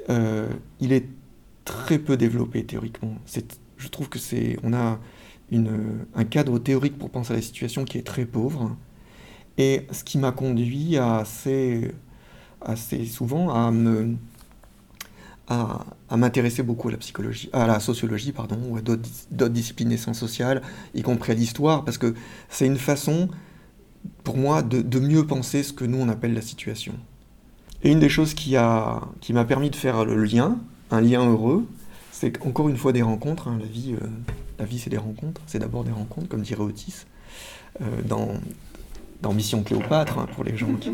[0.09, 0.47] euh,
[0.79, 1.07] il est
[1.65, 3.15] très peu développé théoriquement.
[3.77, 4.99] Je trouve que c'est, on a
[5.51, 8.75] une, un cadre théorique pour penser à la situation qui est très pauvre.
[9.57, 11.91] Et ce qui m'a conduit assez,
[12.61, 14.15] assez souvent à me
[15.47, 19.89] à, à m'intéresser beaucoup à la psychologie, à la sociologie, pardon, ou à d'autres disciplines
[19.89, 20.61] des sciences sociales,
[20.93, 22.13] y compris à l'histoire, parce que
[22.49, 23.29] c'est une façon,
[24.23, 26.93] pour moi, de, de, mieux penser ce que nous on appelle la situation.
[27.83, 30.57] Et une des choses qui m'a qui permis de faire le lien
[30.93, 31.65] un lien heureux,
[32.11, 33.47] c'est encore une fois des rencontres.
[33.47, 33.57] Hein.
[33.59, 34.07] la vie, euh,
[34.59, 35.41] la vie c'est des rencontres.
[35.47, 37.05] C'est d'abord des rencontres, comme dirait Otis,
[37.81, 38.29] euh, dans,
[39.21, 40.91] dans Mission Cléopâtre, hein, pour les gens qui.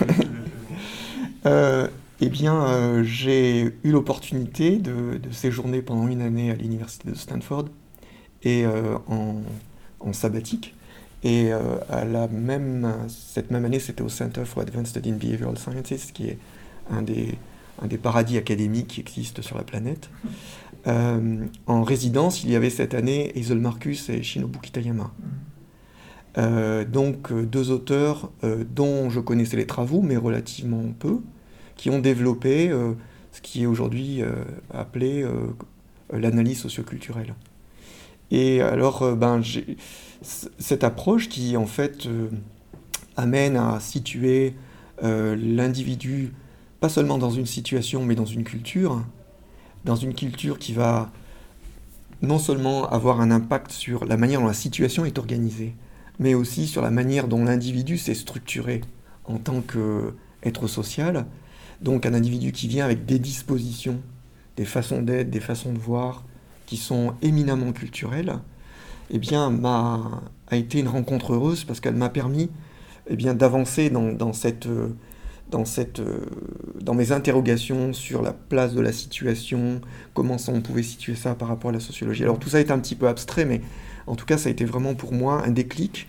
[1.46, 1.88] euh,
[2.20, 7.66] eh bien, j'ai eu l'opportunité de, séjourner pendant une année à l'université de Stanford
[8.42, 8.64] et
[9.08, 9.42] en,
[10.00, 10.74] en, sabbatique.
[11.24, 15.58] Et à la même, cette même année, c'était au Center for Advanced Study in Behavioral
[15.58, 16.38] Sciences, qui est
[16.90, 17.36] un des,
[17.82, 20.08] un des paradis académiques qui existent sur la planète.
[20.86, 25.12] Euh, en résidence, il y avait cette année Hazel Marcus et Shinobu Kitayama.
[26.38, 28.30] Euh, donc euh, deux auteurs
[28.74, 31.20] dont je connaissais les travaux, mais relativement peu,
[31.76, 32.70] qui ont développé
[33.32, 34.22] ce qui est aujourd'hui
[34.72, 35.26] appelé
[36.12, 37.34] l'analyse socioculturelle.
[38.30, 39.40] Et alors, ben,
[40.22, 42.08] cette approche qui en fait
[43.16, 44.54] amène à situer
[45.02, 46.32] l'individu
[46.80, 49.02] pas seulement dans une situation, mais dans une culture,
[49.84, 51.10] dans une culture qui va
[52.22, 55.74] non seulement avoir un impact sur la manière dont la situation est organisée,
[56.18, 58.80] mais aussi sur la manière dont l'individu s'est structuré
[59.24, 61.26] en tant qu'être social.
[61.82, 64.00] Donc un individu qui vient avec des dispositions,
[64.56, 66.24] des façons d'être, des façons de voir,
[66.66, 68.38] qui sont éminemment culturelles,
[69.10, 72.50] eh bien, m'a, a été une rencontre heureuse parce qu'elle m'a permis
[73.08, 74.68] eh bien, d'avancer dans, dans cette
[75.50, 76.02] dans, cette,
[76.80, 79.80] dans mes interrogations sur la place de la situation,
[80.14, 82.24] comment on pouvait situer ça par rapport à la sociologie.
[82.24, 83.60] Alors tout ça est un petit peu abstrait, mais
[84.06, 86.08] en tout cas ça a été vraiment pour moi un déclic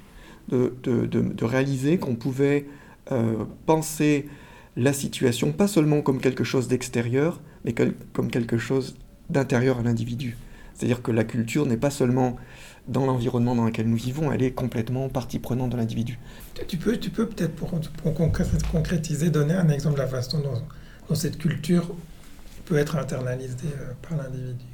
[0.50, 2.68] de, de, réaliser qu'on pouvait
[3.12, 4.28] euh, penser
[4.78, 7.74] la situation pas seulement comme quelque chose d'extérieur, mais
[8.14, 8.96] comme quelque chose
[9.30, 10.38] d'intérieur à l'individu.
[10.74, 12.38] C'est-à-dire que la culture n'est pas seulement
[12.88, 16.20] dans l'environnement dans lequel nous vivons, elle est complètement partie prenante de l'individu.
[16.68, 17.72] Tu peux, tu peux peut-être, pour,
[18.04, 21.96] pour, concrétiser, donner un exemple de la façon dont, cette culture
[22.66, 24.66] peut être internalisée euh, par l'individu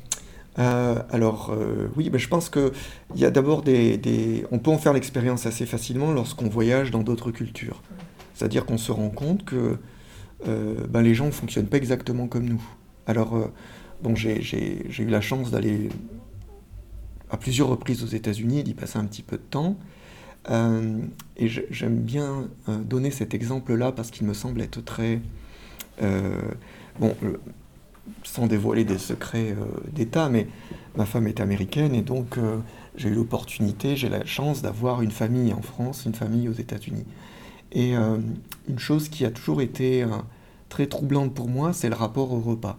[0.60, 2.72] euh, alors euh, oui, mais je pense qu'il
[3.16, 7.02] y a d'abord des, des, On peut en faire l'expérience assez facilement lorsqu'on voyage dans
[7.02, 7.82] d'autres cultures.
[8.34, 9.78] C'est-à-dire qu'on se rend compte que
[10.46, 12.64] ben, les gens ne fonctionnent pas exactement comme nous.
[13.08, 13.50] Alors,
[14.02, 14.42] bon, j'ai
[15.00, 15.90] eu la chance d'aller
[17.34, 19.78] à plusieurs reprises aux États-Unis, d'y passer un petit peu de temps.
[20.50, 21.00] Euh,
[21.36, 25.20] et j'aime bien euh, donner cet exemple-là parce qu'il me semble être très...
[26.02, 26.40] Euh,
[27.00, 27.16] bon,
[28.24, 29.56] sans dévoiler des secrets
[29.94, 30.48] d'État, mais
[30.98, 32.38] ma femme est américaine et donc
[32.98, 37.06] j'ai eu l'opportunité, j'ai la chance d'avoir une famille en France, une famille aux États-Unis.
[37.74, 40.06] Et une chose qui a toujours été
[40.70, 42.78] très troublante pour moi, c'est le rapport au repas.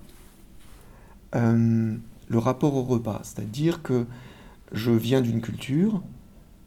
[1.33, 1.99] le
[2.39, 4.07] rapport au repas, c'est-à-dire que
[4.73, 6.03] je viens d'une culture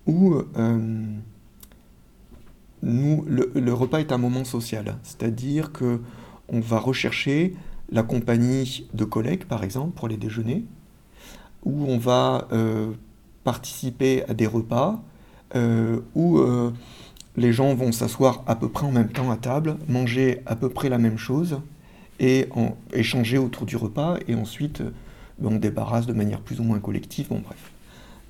[0.08, 1.06] où euh,
[2.82, 6.00] nous, le, repas est un moment social, c'est-à-dire que
[6.50, 7.56] on va rechercher
[7.92, 10.64] la compagnie de collègues, par exemple, pour les déjeuners,
[11.66, 12.94] où on va euh,
[13.44, 15.04] participer à des repas,
[15.56, 16.40] euh, où
[17.38, 20.70] les gens vont s'asseoir à peu près en même temps à table, manger à peu
[20.70, 21.62] près la même chose,
[22.20, 22.50] et
[22.94, 24.82] échanger autour du repas, et ensuite
[25.44, 27.72] on débarrasse de manière plus ou moins collective, bon bref.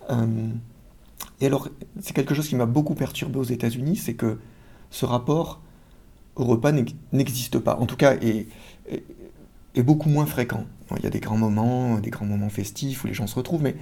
[0.09, 0.49] Euh,
[1.39, 1.69] et alors,
[2.01, 4.39] c'est quelque chose qui m'a beaucoup perturbé aux États-Unis, c'est que
[4.89, 5.61] ce rapport
[6.35, 6.71] au repas
[7.11, 7.77] n'existe pas.
[7.77, 8.47] En tout cas, est,
[8.89, 10.65] est, beaucoup moins fréquent.
[10.97, 13.61] Il y a des grands moments, des grands moments festifs où les gens se retrouvent,
[13.61, 13.75] mais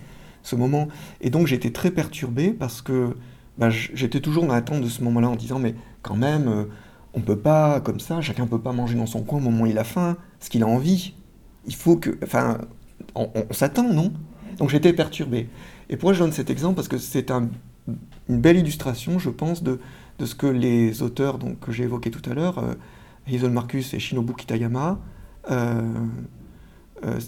[0.44, 0.88] ce moment.
[1.22, 3.16] Et donc, j'étais très perturbé parce que
[3.58, 6.66] bah, j'étais toujours dans l'attente de ce moment-là en disant, mais quand même, euh,
[7.14, 9.64] on peut pas comme ça, chacun ne peut pas manger dans son coin au moment
[9.64, 11.14] où il a faim, ce qu'il a envie.
[11.66, 12.18] Il faut que.
[12.24, 12.60] Enfin,
[13.16, 14.14] on s'attend, non?
[14.58, 15.50] Donc, j'étais perturbé.
[15.90, 16.76] Et pourquoi je donne cet exemple?
[16.76, 17.50] Parce que c'est une
[18.30, 19.80] belle illustration, je pense, de,
[20.20, 22.74] de ce que les auteurs donc, que j'ai évoqués tout à l'heure, euh,
[23.28, 25.00] Hazel Marcus et Shinobu Kitayama,
[25.52, 25.82] euh,
[27.06, 27.20] euh,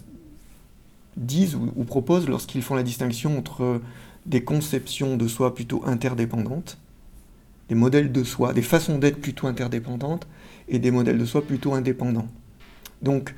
[1.16, 3.82] disent ou, proposent lorsqu'ils font la distinction entre
[4.28, 6.78] des conceptions de soi plutôt interdépendantes,
[7.70, 10.28] des modèles de soi, des façons d'être plutôt interdépendantes,
[10.70, 12.28] et des modèles de soi plutôt indépendants.
[13.02, 13.34] Donc,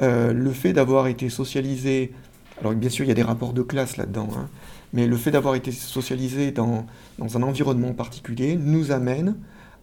[0.00, 2.12] le fait d'avoir été socialisé
[2.60, 4.48] alors bien sûr, il y a des rapports de classe là-dedans, hein.
[4.92, 6.86] mais le fait d'avoir été socialisé dans,
[7.18, 9.36] dans, un environnement particulier nous amène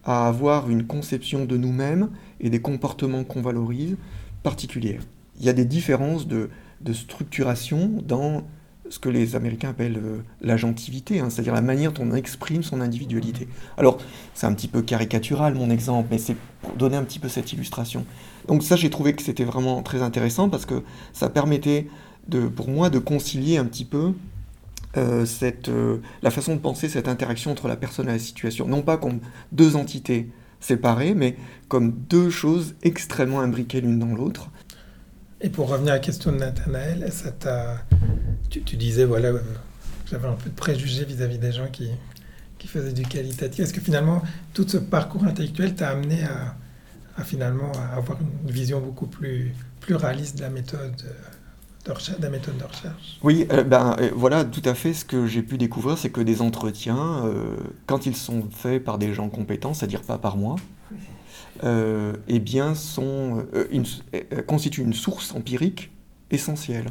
[0.05, 3.97] à avoir une conception de nous-mêmes et des comportements qu'on valorise
[4.43, 4.99] particuliers.
[5.39, 6.49] Il y a des différences de,
[6.81, 8.43] de structuration dans
[8.89, 12.81] ce que les Américains appellent euh, l'agentivité, hein, c'est-à-dire la manière dont on exprime son
[12.81, 13.47] individualité.
[13.77, 13.97] Alors,
[14.33, 17.51] c'est un petit peu caricatural mon exemple, mais c'est pour donner un petit peu cette
[17.53, 18.05] illustration.
[18.47, 21.87] Donc ça, j'ai trouvé que c'était vraiment très intéressant parce que ça permettait
[22.55, 24.13] pour moi de concilier un petit peu
[24.97, 28.67] euh, cette, euh, la façon de penser cette interaction entre la personne et la situation.
[28.67, 29.19] Non pas comme
[29.51, 31.35] deux entités séparées, mais
[31.67, 34.49] comme deux choses extrêmement imbriquées l'une dans l'autre.
[35.41, 37.31] Et pour revenir à la question de Nathanaël, ça
[38.49, 39.39] tu, tu, disais, voilà, euh,
[40.09, 41.89] j'avais un peu de préjugés vis-à-vis des gens qui,
[42.57, 43.61] qui faisaient du qualitatif.
[43.61, 44.21] Est-ce que finalement,
[44.53, 46.55] tout ce parcours intellectuel t'a amené à,
[47.17, 50.95] à, finalement avoir une vision beaucoup plus pluraliste de la méthode
[51.87, 53.19] de, la méthode de recherche?
[53.23, 54.93] Oui, euh, ben, euh, voilà, tout à fait.
[54.93, 57.55] Ce que j'ai pu découvrir, c'est que des entretiens, euh,
[57.85, 60.55] quand ils sont faits par des gens compétents, c'est-à-dire pas par moi,
[61.63, 63.45] eh bien, sont,
[64.45, 65.91] constituent une source empirique
[66.29, 66.85] essentielle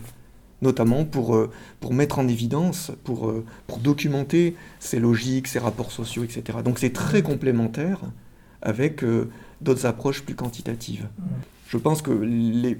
[0.66, 1.48] notamment pour,
[1.80, 3.32] pour mettre en évidence, pour,
[3.66, 6.58] pour documenter ces logiques, ces rapports sociaux, etc.
[6.64, 8.00] Donc c'est très complémentaire
[8.62, 9.04] avec
[9.60, 11.06] d'autres approches plus quantitatives.
[11.68, 12.78] Je pense que les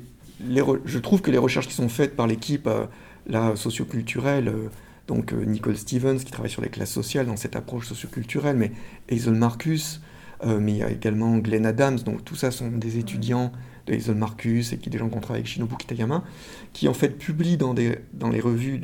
[0.85, 2.87] je trouve que les recherches qui sont faites par l'équipe euh,
[3.27, 4.69] la socioculturelle, euh,
[5.09, 8.73] donc euh, Nicole Stevens qui travaille sur les classes sociales dans cette approche socioculturelle, mais
[9.11, 10.01] Hazel Marcus,
[10.45, 13.53] mais il y a également Glenn Adams, donc tout ça sont des étudiants
[13.87, 16.25] de Marcus et qui des gens qui ont travaillé avec Shinobu Kitayama,
[16.73, 18.81] qui en fait publient dans, des, dans les revues,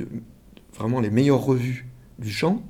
[0.75, 1.87] vraiment les meilleures revues
[2.19, 2.63] du champ,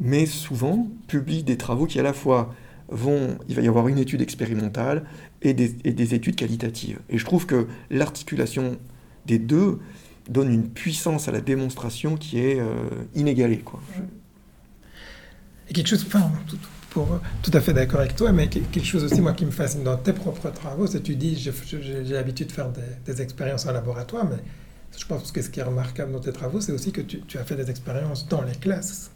[0.00, 2.54] mais souvent publient des travaux qui à la fois
[2.88, 5.04] vont, il va y avoir une étude expérimentale
[5.40, 7.00] et des, études qualitatives.
[7.08, 8.78] Et je trouve que l'articulation
[9.26, 9.80] des deux
[10.28, 12.74] donne une puissance à la démonstration qui est euh,
[13.14, 13.58] inégalée.
[13.58, 13.80] Quoi.
[15.68, 16.30] Et quelque chose, enfin,
[16.92, 19.82] pour, tout à fait d'accord avec toi, mais quelque chose aussi, moi, qui me fascine
[19.82, 22.70] dans tes propres travaux, c'est que tu dis, j'ai l'habitude de faire
[23.04, 24.38] des, expériences en laboratoire, mais
[24.96, 27.38] je pense que ce qui est remarquable dans tes travaux, c'est aussi que tu, tu,
[27.38, 29.10] as fait des expériences dans les classes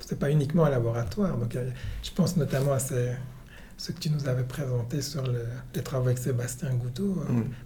[0.00, 1.36] c'est pas uniquement un laboratoire.
[1.36, 1.56] Donc,
[2.02, 5.22] je pense notamment à ce que tu nous avais présenté sur
[5.74, 7.16] les travaux avec Sébastien Goutot.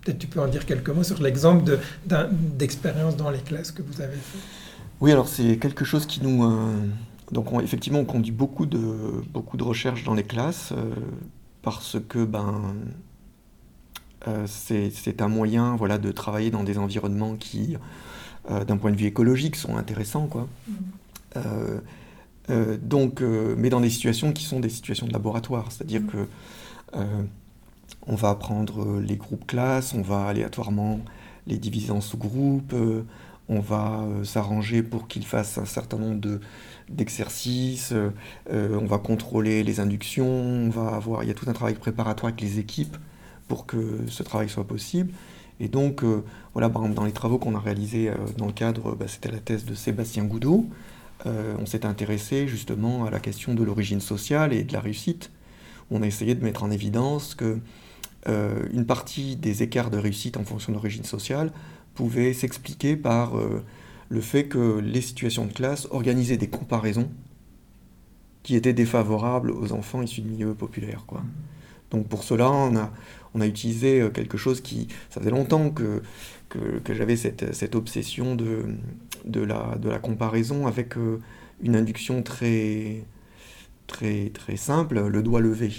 [0.02, 4.00] Peut-être tu peux en dire quelques mots sur l'exemple d'expérience dans les classes que vous
[4.00, 4.38] avez fait.
[5.00, 6.42] Oui, alors c'est quelque chose qui nous...
[7.32, 10.72] donc effectivement, on conduit beaucoup de, beaucoup de recherches dans les classes
[11.62, 12.74] parce que ben,
[14.26, 17.76] euh, c'est un moyen voilà, de travailler dans des environnements qui,
[18.50, 20.26] euh, d'un point de vue écologique, sont intéressants.
[20.26, 20.48] Quoi.
[20.66, 20.72] Mm.
[22.50, 26.06] Euh, donc, mais dans des situations qui sont des situations de laboratoire, c'est-à-dire mm.
[26.06, 26.26] que
[28.06, 31.00] on va prendre les groupes classes, on va aléatoirement
[31.46, 32.74] les diviser en sous-groupes,
[33.48, 36.40] on va s'arranger pour qu'ils fassent un certain nombre de,
[36.88, 37.94] d'exercices,
[38.50, 42.32] on va contrôler les inductions, on va avoir, il y a tout un travail préparatoire
[42.32, 42.96] avec les équipes
[43.48, 45.12] pour que ce travail soit possible.
[45.60, 48.52] Et donc, euh, voilà, par exemple, dans les travaux qu'on a réalisés euh, dans le
[48.52, 50.66] cadre, bah, c'était la thèse de Sébastien Goudot,
[51.26, 55.30] euh, on s'est intéressé justement à la question de l'origine sociale et de la réussite.
[55.90, 57.58] On a essayé de mettre en évidence que
[58.74, 61.50] une partie des écarts de réussite en fonction de l'origine sociale
[61.98, 63.32] pouvait s'expliquer par
[64.08, 67.10] le fait que les situations de classe organisaient des comparaisons
[68.44, 71.04] qui étaient défavorables aux enfants issus de milieux populaires.
[71.06, 71.22] Quoi.
[71.90, 72.92] Donc pour cela, on a,
[73.34, 74.88] on a utilisé euh, quelque chose qui...
[75.10, 76.02] Ça faisait longtemps que,
[76.48, 78.64] que, j'avais cette, cette, obsession de,
[79.24, 81.20] de, la, de la comparaison avec euh,
[81.60, 83.04] une induction très,
[83.86, 85.72] très, très simple, le doigt levé.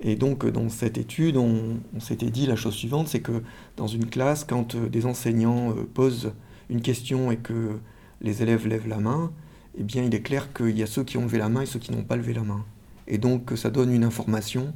[0.00, 3.42] Et donc dans cette étude, on, s'était dit la chose suivante, c'est que
[3.76, 6.32] dans une classe, quand euh, des enseignants posent
[6.70, 7.78] une question et que
[8.20, 9.32] les élèves lèvent la main,
[9.76, 11.66] eh bien il est clair qu'il y a ceux qui ont levé la main et
[11.66, 12.64] ceux qui n'ont pas levé la main.
[13.06, 14.72] Et donc ça donne une information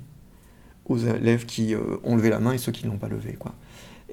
[0.87, 3.39] aux élèves qui euh, ont levé la main et ceux qui ne l'ont pas levé.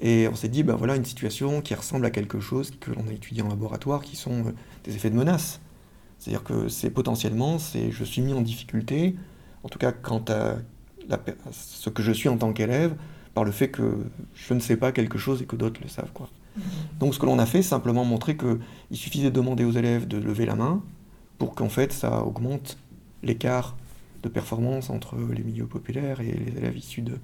[0.00, 3.06] Et on s'est dit, ben voilà une situation qui ressemble à quelque chose que l'on
[3.08, 4.52] a étudié en laboratoire, qui sont euh,
[4.84, 5.60] des effets de menace.
[6.18, 9.16] C'est-à-dire que c'est potentiellement, c'est je suis mis en difficulté,
[9.64, 10.56] en tout cas quant à
[11.52, 12.94] ce que je suis en tant qu'élève,
[13.34, 13.98] par le fait que
[14.34, 16.12] je ne sais pas quelque chose et que d'autres le savent.
[16.12, 16.28] Quoi.
[16.56, 16.60] Mmh.
[17.00, 20.06] Donc ce que l'on a fait, c'est simplement montrer qu'il suffisait de demander aux élèves
[20.06, 20.82] de lever la main
[21.38, 22.76] pour qu'en fait ça augmente
[23.22, 23.76] l'écart
[24.22, 27.18] de performance entre les milieux populaires et les élèves issus de,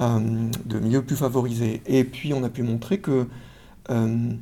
[0.00, 1.82] euh, de milieux plus favorisés.
[1.86, 3.26] Et puis on a pu montrer que
[3.90, 4.32] euh,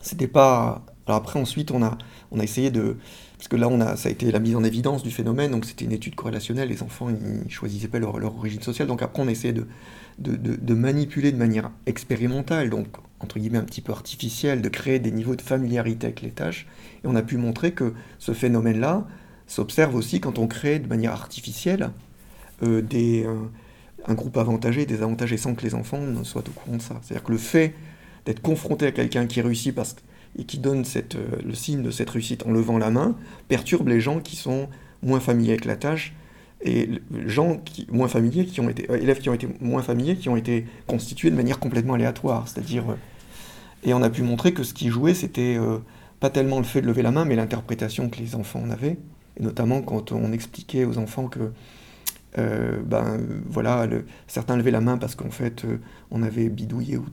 [0.00, 0.84] c'était pas.
[1.06, 1.96] Alors après, ensuite, on a,
[2.30, 2.96] on a essayé de.
[3.42, 5.64] Parce que là, on a, ça a été la mise en évidence du phénomène, donc
[5.64, 8.86] c'était une étude corrélationnelle, les enfants, ils choisissaient pas leur, origine sociale.
[8.86, 12.86] Donc après, on a essayé de, manipuler de manière expérimentale, donc
[13.18, 16.68] entre guillemets un petit peu artificielle, de créer des niveaux de familiarité avec les tâches.
[17.02, 19.08] Et on a pu montrer que ce phénomène-là,
[19.48, 21.90] s'observe aussi quand on crée de manière artificielle
[22.62, 23.34] euh, euh,
[24.06, 27.00] un groupe avantagé, désavantagé, sans que les enfants ne soient au courant de ça.
[27.02, 27.74] C'est-à-dire que le fait
[28.24, 29.96] d'être confronté à quelqu'un qui réussit parce,
[30.38, 32.46] et qui donne euh, le signe de cette réussite.
[32.46, 33.16] En levant la main
[33.48, 34.68] perturbe les gens qui sont
[35.02, 36.14] moins familiers avec la tâche
[36.64, 36.88] et
[37.26, 40.64] gens moins familiers qui ont été élèves qui ont été moins familiers qui ont été
[40.86, 42.46] constitués de manière complètement aléatoire.
[42.46, 42.84] C'est-à-dire
[43.82, 45.58] et on a pu montrer que ce qui jouait c'était
[46.20, 48.96] pas tellement le fait de lever la main mais l'interprétation que les enfants en avaient.
[49.40, 51.50] Et notamment quand on expliquait aux enfants que
[52.38, 53.86] euh, ben, voilà,
[54.26, 55.78] certains levaient la main parce qu'en fait, euh,
[56.10, 57.06] on avait bidouillé ou,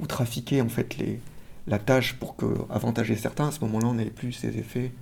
[0.00, 1.20] ou, trafiqué en fait les,
[1.66, 3.48] la tâche pour que, avantager certains.
[3.48, 4.92] À ce moment-là, on n'avait plus ces effets.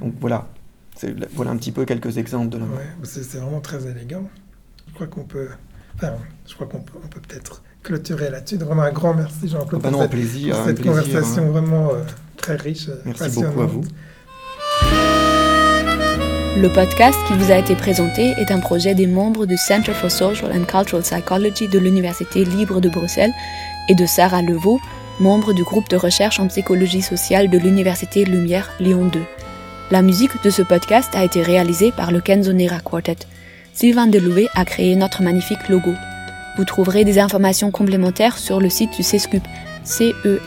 [0.00, 0.48] Donc voilà,
[1.34, 4.28] voilà un petit peu quelques exemples de la ouais, C'est vraiment très élégant.
[4.88, 5.48] Je crois qu'on peut,
[5.96, 6.14] enfin,
[6.46, 8.56] je crois qu'on peut, peut être clôturer là-dessus.
[8.56, 11.50] Vraiment un grand merci Jean-Claude ah ben pour, plaisir, cette conversation hein.
[11.50, 12.02] vraiment euh,
[12.36, 12.88] très riche.
[13.04, 13.84] Merci beaucoup à vous.
[16.60, 20.10] Le podcast qui vous a été présenté est un projet des membres du Center for
[20.10, 23.30] Social and Cultural Psychology de l'Université libre de Bruxelles
[23.88, 24.80] et de Sarah Levaux,
[25.20, 29.20] membre du groupe de recherche en psychologie sociale de l'Université Lumière Lyon 2.
[29.90, 33.16] La musique de ce podcast a été réalisée par le Kenzonera Quartet.
[33.72, 35.94] Sylvain Deloué a créé notre magnifique logo.
[36.56, 39.42] Vous trouverez des informations complémentaires sur le site du CESCUP,
[39.84, 40.40] c e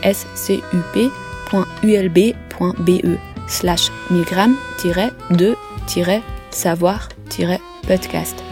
[3.48, 5.54] slash milgram-2
[6.50, 8.51] savoir-podcast.